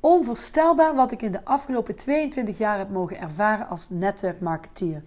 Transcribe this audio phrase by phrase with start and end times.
[0.00, 5.02] Onvoorstelbaar wat ik in de afgelopen 22 jaar heb mogen ervaren als netwerkmarketeer.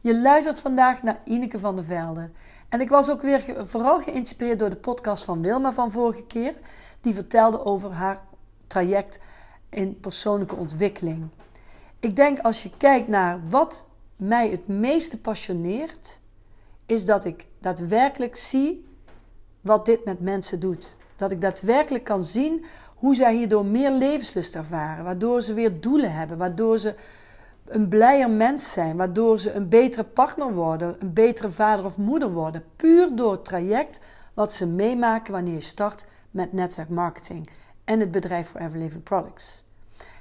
[0.00, 2.30] Je luistert vandaag naar Ineke van der Velde.
[2.68, 6.54] En ik was ook weer vooral geïnspireerd door de podcast van Wilma van vorige keer.
[7.00, 8.20] Die vertelde over haar
[8.66, 9.20] traject
[9.68, 11.28] in persoonlijke ontwikkeling.
[12.00, 16.20] Ik denk als je kijkt naar wat mij het meeste passioneert,
[16.86, 18.85] is dat ik daadwerkelijk zie
[19.66, 20.96] wat dit met mensen doet.
[21.16, 22.64] Dat ik daadwerkelijk kan zien
[22.94, 26.94] hoe zij hierdoor meer levenslust ervaren, waardoor ze weer doelen hebben, waardoor ze
[27.64, 32.32] een blijer mens zijn, waardoor ze een betere partner worden, een betere vader of moeder
[32.32, 34.00] worden, puur door het traject
[34.34, 37.50] wat ze meemaken wanneer je start met netwerkmarketing
[37.84, 39.64] en het bedrijf voor Ever Living Products.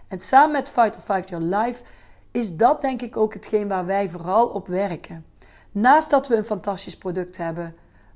[0.08, 1.84] En samen met Fight or Fight Your Life
[2.32, 5.26] is dat denk ik ook hetgeen waar wij vooral op werken.
[5.72, 7.76] Naast dat we een fantastisch product hebben,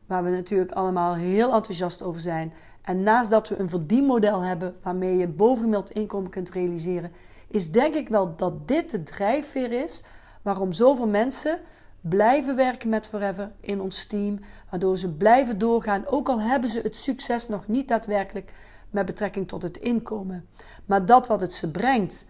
[0.09, 4.75] waar we natuurlijk allemaal heel enthousiast over zijn, en naast dat we een verdienmodel hebben
[4.81, 7.11] waarmee je bovengemiddeld inkomen kunt realiseren,
[7.47, 10.03] is denk ik wel dat dit de drijfveer is
[10.41, 11.59] waarom zoveel mensen
[12.01, 16.81] blijven werken met Forever in ons team, waardoor ze blijven doorgaan, ook al hebben ze
[16.81, 18.53] het succes nog niet daadwerkelijk
[18.89, 20.47] met betrekking tot het inkomen.
[20.85, 22.27] Maar dat wat het ze brengt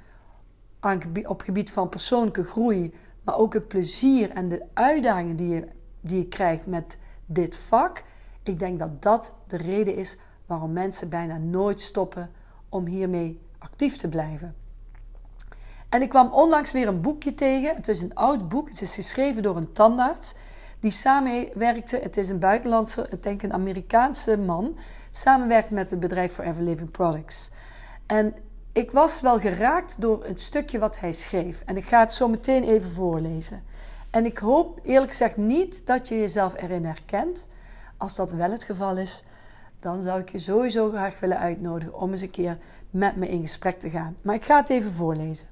[1.28, 5.68] op gebied van persoonlijke groei, maar ook het plezier en de uitdagingen die je,
[6.02, 6.98] die je krijgt met
[7.32, 8.04] dit vak,
[8.44, 12.32] ik denk dat dat de reden is waarom mensen bijna nooit stoppen
[12.70, 14.56] om hiermee actief te blijven.
[15.90, 17.76] En ik kwam onlangs weer een boekje tegen.
[17.76, 18.70] Het is een oud boek.
[18.70, 20.36] Het is geschreven door een tandarts
[20.80, 21.98] die samenwerkte.
[21.98, 24.78] Het is een buitenlandse, ik denk een Amerikaanse man.
[25.12, 27.52] Samenwerkt met het bedrijf Forever Living Products.
[28.06, 28.36] En
[28.72, 31.64] ik was wel geraakt door het stukje wat hij schreef.
[31.66, 33.64] En ik ga het zo meteen even voorlezen.
[34.12, 37.48] En ik hoop eerlijk gezegd niet dat je jezelf erin herkent.
[37.98, 39.24] Als dat wel het geval is,
[39.80, 42.58] dan zou ik je sowieso graag willen uitnodigen om eens een keer
[42.90, 44.16] met me in gesprek te gaan.
[44.22, 45.48] Maar ik ga het even voorlezen.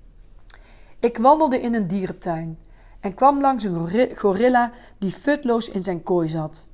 [1.00, 2.58] Ik wandelde in een dierentuin
[3.00, 6.68] en kwam langs een gorilla die futloos in zijn kooi zat.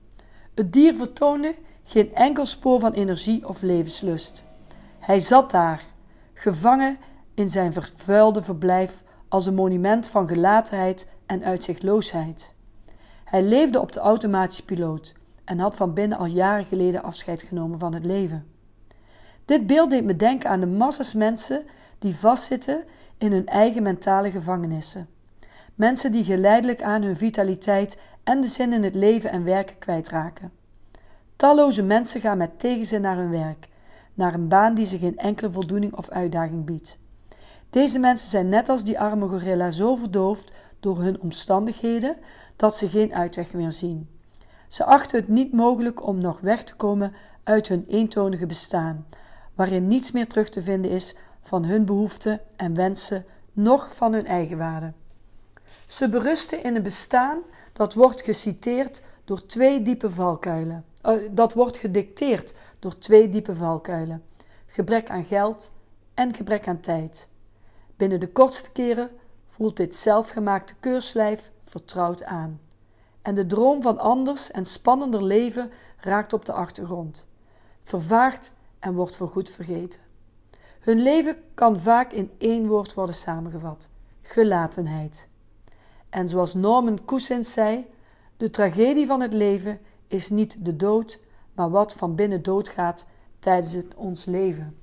[0.54, 4.44] Het dier vertoonde geen enkel spoor van energie of levenslust.
[5.00, 5.84] Hij zat daar,
[6.34, 6.98] gevangen
[7.34, 12.54] in zijn vervuilde verblijf als een monument van gelatenheid en uitzichtloosheid.
[13.24, 17.80] Hij leefde op de automatische piloot en had van binnen al jaren geleden afscheid genomen
[17.80, 18.48] van het leven.
[19.46, 21.66] Dit beeld deed me denken aan de massa's mensen
[22.00, 22.84] die vastzitten
[23.18, 25.08] in hun eigen mentale gevangenissen.
[25.76, 30.52] Mensen die geleidelijk aan hun vitaliteit en de zin in het leven en werken kwijtraken.
[31.36, 33.68] Talloze mensen gaan met tegenzin naar hun werk,
[34.14, 37.00] naar een baan die ze geen enkele voldoening of uitdaging biedt.
[37.70, 42.18] Deze mensen zijn net als die arme gorilla zo verdoofd door hun omstandigheden
[42.56, 44.10] dat ze geen uitweg meer zien.
[44.68, 47.14] Ze achten het niet mogelijk om nog weg te komen
[47.44, 49.06] uit hun eentonige bestaan,
[49.56, 54.26] waarin niets meer terug te vinden is van hun behoeften en wensen, noch van hun
[54.26, 54.94] eigenwaarde.
[55.88, 57.40] Ze berusten in een bestaan
[57.74, 60.86] dat wordt geciteerd door twee diepe valkuilen.
[61.06, 64.24] Uh, dat wordt gedicteerd door twee diepe valkuilen:
[64.68, 65.72] gebrek aan geld
[66.14, 67.28] en gebrek aan tijd.
[67.96, 69.10] Binnen de kortste keren
[69.56, 72.60] voelt dit zelfgemaakte keurslijf vertrouwd aan.
[73.22, 77.30] En de droom van anders en spannender leven raakt op de achtergrond,
[77.84, 80.00] vervaagt en wordt voorgoed vergeten.
[80.80, 83.90] Hun leven kan vaak in één woord worden samengevat:
[84.22, 85.28] gelatenheid.
[86.10, 87.86] En zoals Norman Cousins zei:
[88.38, 91.20] de tragedie van het leven is niet de dood,
[91.54, 93.08] maar wat van binnen doodgaat
[93.40, 94.78] tijdens het, ons leven.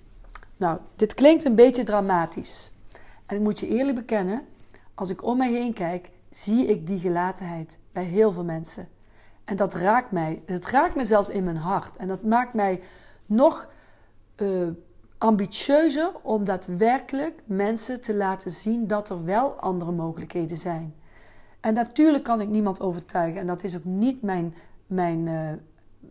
[0.56, 2.72] Nou, dit klinkt een beetje dramatisch.
[3.26, 4.46] En ik moet je eerlijk bekennen,
[5.00, 8.88] als ik om mij heen kijk, zie ik die gelatenheid bij heel veel mensen.
[9.44, 10.42] En dat raakt mij.
[10.46, 11.96] Het raakt me zelfs in mijn hart.
[11.96, 12.80] En dat maakt mij
[13.26, 13.70] nog
[14.36, 14.68] uh,
[15.18, 20.94] ambitieuzer om daadwerkelijk mensen te laten zien dat er wel andere mogelijkheden zijn.
[21.60, 23.40] En natuurlijk kan ik niemand overtuigen.
[23.40, 24.54] En dat is ook niet mijn,
[24.86, 25.52] mijn, uh,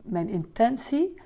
[0.02, 1.22] mijn intentie.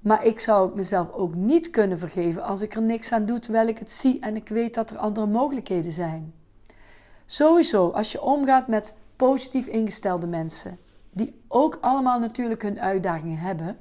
[0.00, 3.68] Maar ik zou mezelf ook niet kunnen vergeven als ik er niks aan doe terwijl
[3.68, 6.40] ik het zie en ik weet dat er andere mogelijkheden zijn.
[7.26, 10.78] Sowieso, als je omgaat met positief ingestelde mensen,
[11.10, 13.78] die ook allemaal natuurlijk hun uitdagingen hebben,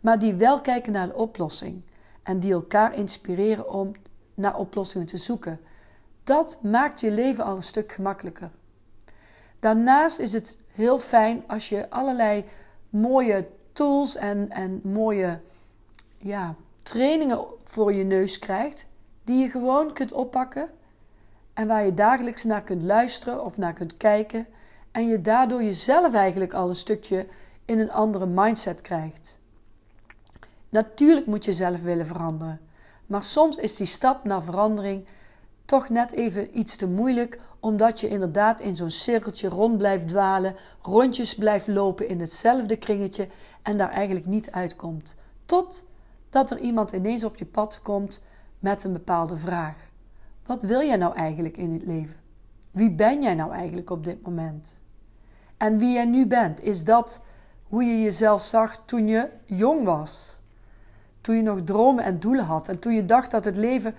[0.00, 1.82] maar die wel kijken naar de oplossing
[2.22, 3.92] en die elkaar inspireren om
[4.34, 5.60] naar oplossingen te zoeken.
[6.24, 8.50] Dat maakt je leven al een stuk gemakkelijker.
[9.60, 12.44] Daarnaast is het heel fijn als je allerlei
[12.90, 15.40] mooie tools en, en mooie
[16.18, 18.86] ja, trainingen voor je neus krijgt,
[19.24, 20.70] die je gewoon kunt oppakken
[21.54, 24.46] en waar je dagelijks naar kunt luisteren of naar kunt kijken
[24.92, 27.26] en je daardoor jezelf eigenlijk al een stukje
[27.64, 29.38] in een andere mindset krijgt.
[30.68, 32.60] Natuurlijk moet je zelf willen veranderen,
[33.06, 35.06] maar soms is die stap naar verandering
[35.64, 40.56] toch net even iets te moeilijk, omdat je inderdaad in zo'n cirkeltje rond blijft dwalen,
[40.82, 43.28] rondjes blijft lopen in hetzelfde kringetje
[43.62, 45.16] en daar eigenlijk niet uitkomt.
[45.44, 48.24] Totdat er iemand ineens op je pad komt
[48.58, 49.90] met een bepaalde vraag.
[50.52, 52.16] Wat wil jij nou eigenlijk in het leven?
[52.70, 54.80] Wie ben jij nou eigenlijk op dit moment?
[55.56, 57.24] En wie jij nu bent, is dat
[57.62, 60.40] hoe je jezelf zag toen je jong was?
[61.20, 63.94] Toen je nog dromen en doelen had en toen je dacht dat het leven,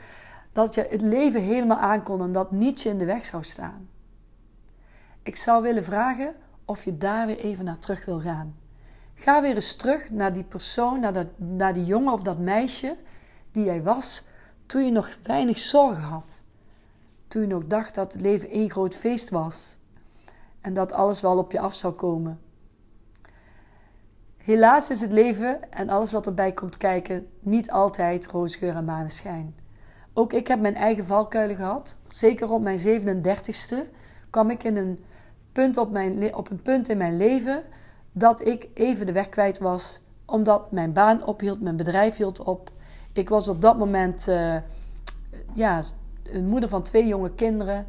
[0.52, 3.90] dat je het leven helemaal aankon en dat niets je in de weg zou staan.
[5.24, 6.36] Ik zou willen vragen
[6.66, 8.56] of je daar weer even naar terug wil gaan.
[9.16, 12.96] Ga weer eens terug naar die persoon, naar, dat, naar die jongen of dat meisje
[13.52, 14.24] die jij was
[14.66, 16.44] toen je nog weinig zorgen had.
[17.28, 19.78] Toen je nog dacht dat het leven één groot feest was
[20.62, 22.40] en dat alles wel op je af zou komen.
[24.38, 29.56] Helaas is het leven en alles wat erbij komt kijken niet altijd roosgeur en maneschijn.
[30.14, 31.98] Ook ik heb mijn eigen valkuilen gehad.
[32.08, 33.92] Zeker op mijn 37ste
[34.30, 35.04] kwam ik in een
[35.52, 37.64] punt op, mijn, op een punt in mijn leven
[38.12, 42.72] dat ik even de weg kwijt was, omdat mijn baan ophield, mijn bedrijf hield op.
[43.14, 44.56] Ik was op dat moment uh,
[45.54, 45.82] ja,
[46.24, 47.86] een moeder van twee jonge kinderen.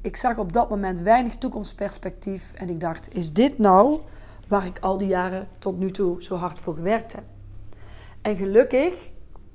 [0.00, 4.00] Ik zag op dat moment weinig toekomstperspectief en ik dacht: is dit nou
[4.48, 7.24] waar ik al die jaren tot nu toe zo hard voor gewerkt heb?
[8.22, 8.94] En gelukkig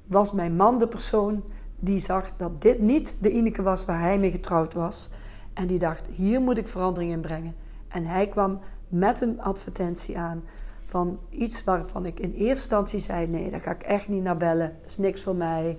[0.05, 1.43] was mijn man de persoon
[1.79, 5.09] die zag dat dit niet de Ineke was waar hij mee getrouwd was.
[5.53, 7.55] En die dacht: hier moet ik verandering in brengen.
[7.87, 10.43] En hij kwam met een advertentie aan
[10.89, 14.37] van iets waarvan ik in eerste instantie zei: nee, daar ga ik echt niet naar
[14.37, 14.75] bellen.
[14.81, 15.77] Dat is niks voor mij.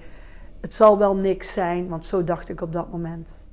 [0.61, 3.45] Het zal wel niks zijn, want zo dacht ik op dat moment.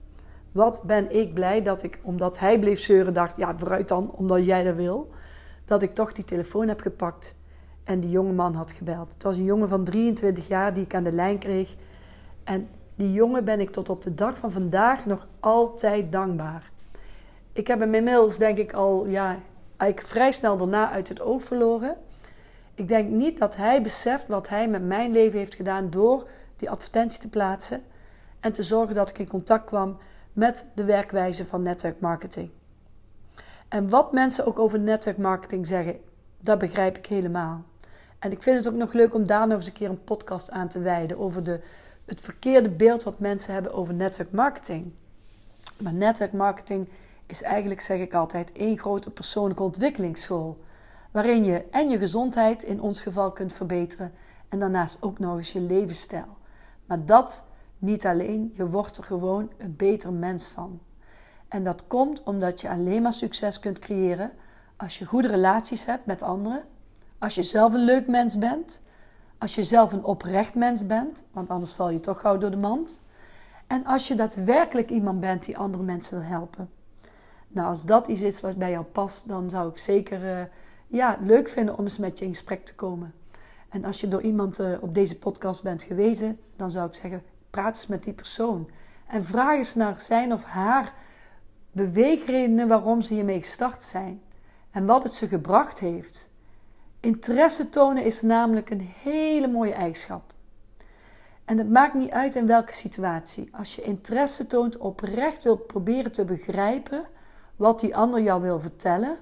[0.51, 4.45] Wat ben ik blij dat ik, omdat hij bleef zeuren, dacht: ja, vooruit dan, omdat
[4.45, 5.09] jij dat wil.
[5.65, 7.35] Dat ik toch die telefoon heb gepakt
[7.83, 9.13] en die jonge man had gebeld.
[9.13, 11.75] Het was een jongen van 23 jaar die ik aan de lijn kreeg.
[12.43, 16.71] En die jongen ben ik tot op de dag van vandaag nog altijd dankbaar.
[17.53, 19.39] Ik heb hem inmiddels, denk ik, al ja,
[19.77, 21.97] eigenlijk vrij snel daarna uit het oog verloren.
[22.73, 26.27] Ik denk niet dat hij beseft wat hij met mijn leven heeft gedaan door
[26.57, 27.83] die advertentie te plaatsen
[28.39, 29.97] en te zorgen dat ik in contact kwam
[30.33, 32.49] met de werkwijze van netwerkmarketing.
[33.67, 35.99] En wat mensen ook over netwerkmarketing zeggen,
[36.39, 37.63] dat begrijp ik helemaal.
[38.19, 40.51] En ik vind het ook nog leuk om daar nog eens een keer een podcast
[40.51, 41.59] aan te wijden over de,
[42.05, 44.91] het verkeerde beeld wat mensen hebben over netwerkmarketing.
[45.77, 46.89] Maar netwerkmarketing
[47.27, 50.63] is eigenlijk, zeg ik altijd, één grote persoonlijke ontwikkelingsschool.
[51.11, 54.13] Waarin je en je gezondheid in ons geval kunt verbeteren
[54.49, 56.37] en daarnaast ook nog eens je levensstijl.
[56.85, 60.79] Maar dat niet alleen, je wordt er gewoon een beter mens van.
[61.47, 64.31] En dat komt omdat je alleen maar succes kunt creëren
[64.77, 66.63] als je goede relaties hebt met anderen,
[67.19, 68.81] als je zelf een leuk mens bent,
[69.37, 72.57] als je zelf een oprecht mens bent, want anders val je toch gauw door de
[72.57, 73.01] mand.
[73.67, 76.69] En als je daadwerkelijk iemand bent die andere mensen wil helpen.
[77.47, 80.45] Nou, als dat iets is wat bij jou past, dan zou ik zeker uh,
[80.87, 83.13] ja, leuk vinden om eens met je in gesprek te komen.
[83.69, 87.23] En als je door iemand uh, op deze podcast bent gewezen, dan zou ik zeggen:
[87.49, 88.69] praat eens met die persoon.
[89.07, 90.93] En vraag eens naar zijn of haar
[91.71, 94.21] beweegredenen waarom ze hiermee gestart zijn.
[94.71, 96.29] En wat het ze gebracht heeft.
[96.99, 100.33] Interesse tonen is namelijk een hele mooie eigenschap.
[101.45, 103.49] En het maakt niet uit in welke situatie.
[103.51, 107.05] Als je interesse toont, oprecht wil proberen te begrijpen
[107.57, 109.17] wat die ander jou wil vertellen,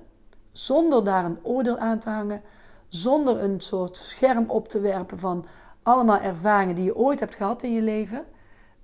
[0.51, 2.41] zonder daar een oordeel aan te hangen,
[2.87, 5.45] zonder een soort scherm op te werpen van
[5.83, 8.25] allemaal ervaringen die je ooit hebt gehad in je leven,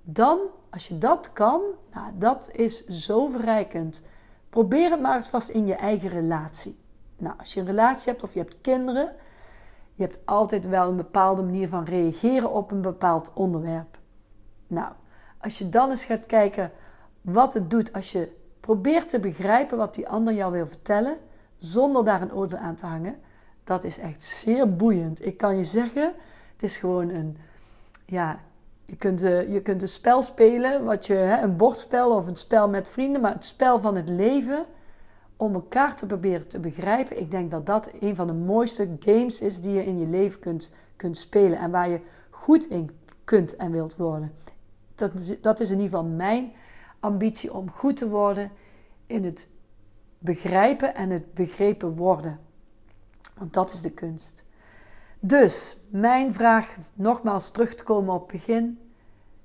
[0.02, 0.38] dan,
[0.70, 1.60] als je dat kan,
[1.92, 4.04] nou, dat is zo verrijkend.
[4.48, 6.80] Probeer het maar eens vast in je eigen relatie.
[7.16, 9.12] Nou, als je een relatie hebt of je hebt kinderen,
[9.94, 13.98] je hebt altijd wel een bepaalde manier van reageren op een bepaald onderwerp.
[14.66, 14.92] Nou,
[15.40, 16.72] als je dan eens gaat kijken
[17.20, 21.16] wat het doet als je probeert te begrijpen wat die ander jou wil vertellen,
[21.56, 23.16] zonder daar een oordeel aan te hangen,
[23.64, 25.26] dat is echt zeer boeiend.
[25.26, 26.12] Ik kan je zeggen,
[26.52, 27.36] het is gewoon een,
[28.06, 28.40] ja,
[28.84, 32.68] je kunt, uh, je kunt een spel spelen, wat je, een bordspel of een spel
[32.68, 34.66] met vrienden, maar het spel van het leven
[35.36, 37.20] om elkaar te proberen te begrijpen.
[37.20, 40.38] Ik denk dat dat een van de mooiste games is die je in je leven
[40.38, 42.00] kunt, kunt spelen en waar je
[42.30, 42.90] goed in
[43.24, 44.32] kunt en wilt worden.
[44.94, 46.52] Dat dat is in ieder geval mijn
[47.02, 48.50] ambitie om goed te worden
[49.06, 49.50] in het
[50.18, 52.40] begrijpen en het begrepen worden.
[53.34, 54.44] Want dat is de kunst.
[55.20, 58.78] Dus mijn vraag, nogmaals terug te komen op het begin.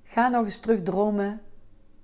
[0.03, 1.41] Ga nog eens terug dromen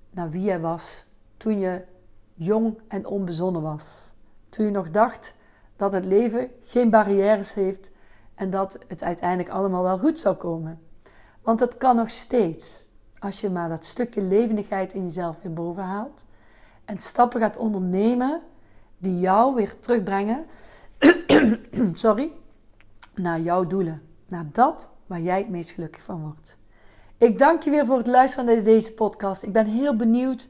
[0.10, 1.06] naar wie jij was
[1.38, 1.86] toen je
[2.34, 4.12] jong en onbezonnen was.
[4.50, 5.36] Toen je nog dacht
[5.76, 7.92] dat het leven geen barrières heeft
[8.36, 10.82] en dat het uiteindelijk allemaal wel goed zou komen.
[11.42, 12.90] Want dat kan nog steeds
[13.24, 16.26] als je maar dat stukje levendigheid in jezelf weer boven haalt
[16.86, 18.42] en stappen gaat ondernemen
[18.98, 20.46] die jou weer terugbrengen
[21.94, 22.32] sorry,
[23.16, 24.02] naar jouw doelen.
[24.28, 26.58] Naar dat waar jij het meest gelukkig van wordt.
[27.18, 29.44] Ik dank je weer voor het luisteren naar deze podcast.
[29.44, 30.50] Ik ben heel benieuwd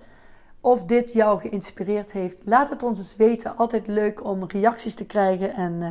[0.62, 2.42] of dit jou geïnspireerd heeft.
[2.46, 3.58] Laat het ons eens weten.
[3.58, 5.54] Altijd leuk om reacties te krijgen.
[5.54, 5.88] En uh,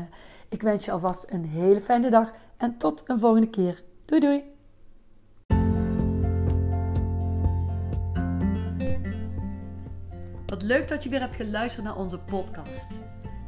[0.48, 2.32] ik wens je alvast een hele fijne dag.
[2.56, 3.82] En tot een volgende keer.
[4.04, 4.51] Doei doei.
[10.62, 12.88] Wat leuk dat je weer hebt geluisterd naar onze podcast.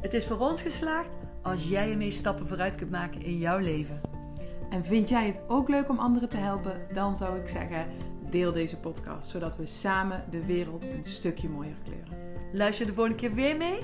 [0.01, 4.01] Het is voor ons geslaagd als jij ermee stappen vooruit kunt maken in jouw leven.
[4.69, 6.87] En vind jij het ook leuk om anderen te helpen?
[6.93, 7.87] Dan zou ik zeggen,
[8.29, 12.17] deel deze podcast, zodat we samen de wereld een stukje mooier kleuren.
[12.51, 13.79] Luister de volgende keer weer mee?